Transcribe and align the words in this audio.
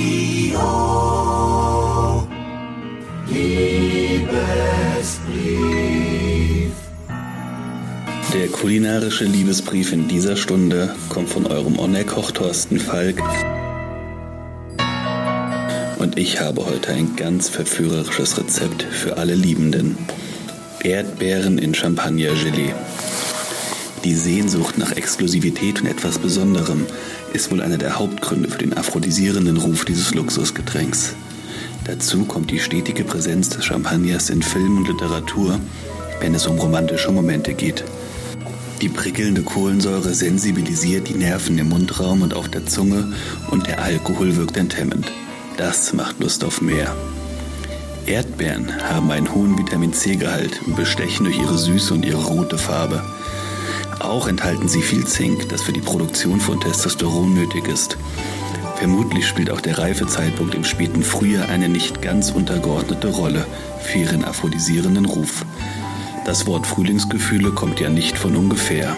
Radio 0.00 0.58
Liebesbrief. 3.28 4.30
Der 8.32 8.48
kulinarische 8.48 9.24
Liebesbrief 9.24 9.92
in 9.92 10.08
dieser 10.08 10.36
Stunde 10.36 10.94
kommt 11.10 11.28
von 11.28 11.46
eurem 11.46 11.78
Onner-Koch 11.78 12.30
Thorsten 12.30 12.80
Falk. 12.80 13.22
Und 15.98 16.16
ich 16.16 16.40
habe 16.40 16.64
heute 16.64 16.92
ein 16.92 17.16
ganz 17.16 17.50
verführerisches 17.50 18.38
Rezept 18.38 18.82
für 18.82 19.18
alle 19.18 19.34
Liebenden. 19.34 19.98
Erdbeeren 20.82 21.58
in 21.58 21.74
Champagner-Gelee. 21.74 22.72
Die 24.04 24.14
Sehnsucht 24.14 24.78
nach 24.78 24.92
Exklusivität 24.92 25.82
und 25.82 25.86
etwas 25.86 26.18
Besonderem 26.18 26.86
ist 27.34 27.50
wohl 27.50 27.60
einer 27.60 27.76
der 27.76 27.98
Hauptgründe 27.98 28.48
für 28.48 28.56
den 28.56 28.74
aphrodisierenden 28.74 29.58
Ruf 29.58 29.84
dieses 29.84 30.14
Luxusgetränks. 30.14 31.14
Dazu 31.84 32.24
kommt 32.24 32.50
die 32.50 32.60
stetige 32.60 33.04
Präsenz 33.04 33.50
des 33.50 33.66
Champagners 33.66 34.30
in 34.30 34.42
Film 34.42 34.78
und 34.78 34.88
Literatur, 34.88 35.60
wenn 36.20 36.34
es 36.34 36.46
um 36.46 36.58
romantische 36.58 37.10
Momente 37.10 37.52
geht. 37.52 37.84
Die 38.80 38.88
prickelnde 38.88 39.42
Kohlensäure 39.42 40.14
sensibilisiert 40.14 41.08
die 41.08 41.14
Nerven 41.14 41.58
im 41.58 41.68
Mundraum 41.68 42.22
und 42.22 42.32
auf 42.32 42.48
der 42.48 42.64
Zunge 42.64 43.12
und 43.50 43.66
der 43.66 43.82
Alkohol 43.82 44.36
wirkt 44.36 44.56
enthemmend. 44.56 45.12
Das 45.58 45.92
macht 45.92 46.20
Lust 46.20 46.42
auf 46.42 46.62
mehr. 46.62 46.96
Erdbeeren 48.06 48.72
haben 48.82 49.10
einen 49.10 49.34
hohen 49.34 49.58
Vitamin 49.58 49.92
C-Gehalt 49.92 50.62
und 50.64 50.74
bestechen 50.74 51.24
durch 51.24 51.38
ihre 51.38 51.58
Süße 51.58 51.92
und 51.92 52.06
ihre 52.06 52.24
rote 52.24 52.56
Farbe. 52.56 53.02
Auch 54.10 54.26
enthalten 54.26 54.66
sie 54.66 54.82
viel 54.82 55.06
Zink, 55.06 55.50
das 55.50 55.62
für 55.62 55.72
die 55.72 55.80
Produktion 55.80 56.40
von 56.40 56.58
Testosteron 56.60 57.32
nötig 57.32 57.68
ist. 57.68 57.96
Vermutlich 58.74 59.24
spielt 59.24 59.52
auch 59.52 59.60
der 59.60 59.78
Reifezeitpunkt 59.78 60.56
im 60.56 60.64
späten 60.64 61.04
Frühjahr 61.04 61.48
eine 61.48 61.68
nicht 61.68 62.02
ganz 62.02 62.32
untergeordnete 62.32 63.06
Rolle 63.06 63.46
für 63.80 63.98
ihren 63.98 64.24
aphrodisierenden 64.24 65.04
Ruf. 65.04 65.44
Das 66.24 66.48
Wort 66.48 66.66
Frühlingsgefühle 66.66 67.52
kommt 67.52 67.78
ja 67.78 67.88
nicht 67.88 68.18
von 68.18 68.34
ungefähr. 68.34 68.96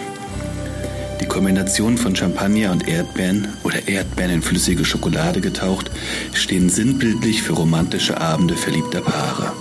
Die 1.21 1.27
Kombination 1.27 1.99
von 1.99 2.15
Champagner 2.15 2.71
und 2.71 2.87
Erdbeeren 2.87 3.49
oder 3.63 3.87
Erdbeeren 3.87 4.31
in 4.31 4.41
flüssige 4.41 4.83
Schokolade 4.83 5.41
getaucht 5.41 5.91
stehen 6.33 6.71
sinnbildlich 6.71 7.43
für 7.43 7.53
romantische 7.53 8.19
Abende 8.19 8.55
verliebter 8.55 9.01
Paare. 9.01 9.51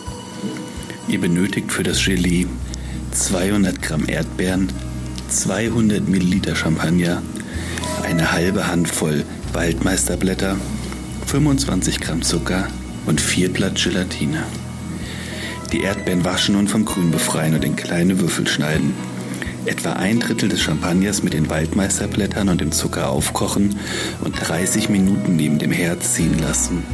Ihr 1.08 1.20
benötigt 1.20 1.70
für 1.70 1.82
das 1.82 2.02
Gelee 2.02 2.46
200 3.10 3.82
Gramm 3.82 4.08
Erdbeeren, 4.08 4.72
200 5.32 6.08
Milliliter 6.08 6.54
Champagner, 6.54 7.22
eine 8.04 8.32
halbe 8.32 8.66
Handvoll 8.66 9.24
Waldmeisterblätter, 9.54 10.56
25 11.26 12.00
Gramm 12.00 12.20
Zucker 12.22 12.68
und 13.06 13.20
4 13.20 13.50
Blatt 13.52 13.82
Gelatine. 13.82 14.44
Die 15.72 15.82
Erdbeeren 15.82 16.24
waschen 16.24 16.54
und 16.54 16.68
vom 16.68 16.84
Grün 16.84 17.10
befreien 17.10 17.54
und 17.54 17.64
in 17.64 17.76
kleine 17.76 18.20
Würfel 18.20 18.46
schneiden. 18.46 18.94
Etwa 19.64 19.94
ein 19.94 20.20
Drittel 20.20 20.50
des 20.50 20.60
Champagners 20.60 21.22
mit 21.22 21.32
den 21.32 21.48
Waldmeisterblättern 21.48 22.50
und 22.50 22.60
dem 22.60 22.70
Zucker 22.70 23.08
aufkochen 23.08 23.76
und 24.22 24.34
30 24.38 24.90
Minuten 24.90 25.36
neben 25.36 25.58
dem 25.58 25.72
Herd 25.72 26.04
ziehen 26.04 26.38
lassen. 26.40 26.84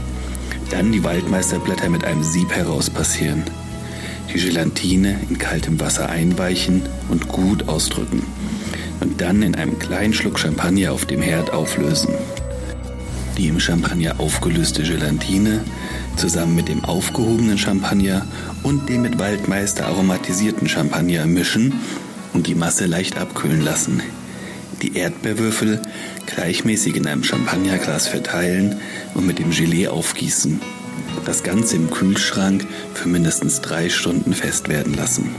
Dann 0.70 0.92
die 0.92 1.02
Waldmeisterblätter 1.02 1.90
mit 1.90 2.04
einem 2.04 2.22
Sieb 2.22 2.52
herauspassieren 2.52 3.42
die 4.32 4.38
Gelatine 4.38 5.18
in 5.28 5.38
kaltem 5.38 5.80
Wasser 5.80 6.08
einweichen 6.08 6.82
und 7.08 7.28
gut 7.28 7.68
ausdrücken 7.68 8.22
und 9.00 9.20
dann 9.20 9.42
in 9.42 9.54
einem 9.54 9.78
kleinen 9.78 10.12
Schluck 10.12 10.38
Champagner 10.38 10.92
auf 10.92 11.06
dem 11.06 11.22
Herd 11.22 11.52
auflösen. 11.52 12.10
Die 13.36 13.48
im 13.48 13.60
Champagner 13.60 14.18
aufgelöste 14.18 14.82
Gelatine 14.82 15.60
zusammen 16.16 16.56
mit 16.56 16.68
dem 16.68 16.84
aufgehobenen 16.84 17.58
Champagner 17.58 18.26
und 18.62 18.88
dem 18.88 19.02
mit 19.02 19.18
Waldmeister 19.18 19.86
aromatisierten 19.86 20.68
Champagner 20.68 21.24
mischen 21.26 21.72
und 22.32 22.46
die 22.48 22.56
Masse 22.56 22.86
leicht 22.86 23.16
abkühlen 23.16 23.62
lassen. 23.62 24.02
Die 24.82 24.96
Erdbeerwürfel 24.96 25.80
gleichmäßig 26.26 26.96
in 26.96 27.06
einem 27.06 27.24
Champagnerglas 27.24 28.08
verteilen 28.08 28.76
und 29.14 29.26
mit 29.26 29.38
dem 29.38 29.50
Gelee 29.50 29.88
aufgießen. 29.88 30.60
Das 31.24 31.42
Ganze 31.42 31.76
im 31.76 31.90
Kühlschrank 31.90 32.66
für 32.94 33.08
mindestens 33.08 33.60
drei 33.60 33.88
Stunden 33.88 34.32
fest 34.32 34.68
werden 34.68 34.94
lassen. 34.94 35.30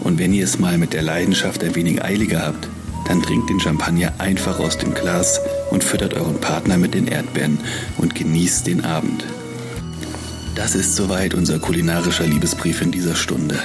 Und 0.00 0.18
wenn 0.18 0.32
ihr 0.32 0.44
es 0.44 0.58
mal 0.58 0.78
mit 0.78 0.92
der 0.92 1.02
Leidenschaft 1.02 1.64
ein 1.64 1.74
wenig 1.74 2.02
eiliger 2.04 2.46
habt, 2.46 2.68
dann 3.06 3.22
trinkt 3.22 3.50
den 3.50 3.60
Champagner 3.60 4.12
einfach 4.18 4.58
aus 4.58 4.78
dem 4.78 4.94
Glas 4.94 5.40
und 5.70 5.84
füttert 5.84 6.14
euren 6.14 6.40
Partner 6.40 6.76
mit 6.76 6.94
den 6.94 7.06
Erdbeeren 7.06 7.58
und 7.96 8.14
genießt 8.14 8.66
den 8.66 8.84
Abend. 8.84 9.24
Das 10.54 10.74
ist 10.74 10.96
soweit 10.96 11.34
unser 11.34 11.58
kulinarischer 11.58 12.26
Liebesbrief 12.26 12.82
in 12.82 12.90
dieser 12.90 13.14
Stunde. 13.14 13.58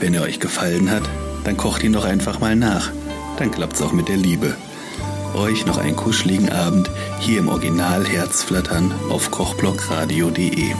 Wenn 0.00 0.14
er 0.14 0.22
euch 0.22 0.40
gefallen 0.40 0.90
hat, 0.90 1.08
dann 1.44 1.56
kocht 1.56 1.82
ihn 1.82 1.92
doch 1.92 2.04
einfach 2.04 2.40
mal 2.40 2.56
nach. 2.56 2.90
Dann 3.38 3.50
klappt's 3.50 3.82
auch 3.82 3.92
mit 3.92 4.08
der 4.08 4.16
Liebe 4.16 4.56
euch 5.34 5.66
noch 5.66 5.78
einen 5.78 5.96
kuscheligen 5.96 6.50
Abend 6.50 6.90
hier 7.20 7.40
im 7.40 7.48
Original 7.48 8.04
Herzflattern 8.06 8.94
auf 9.10 9.30
kochblockradio.de. 9.30 10.74